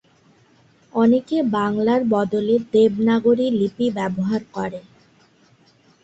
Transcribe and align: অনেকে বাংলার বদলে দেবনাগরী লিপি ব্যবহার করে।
অনেকে 0.93 1.37
বাংলার 1.55 2.01
বদলে 2.13 2.55
দেবনাগরী 2.73 3.47
লিপি 3.59 3.87
ব্যবহার 3.97 4.41
করে। 4.55 4.81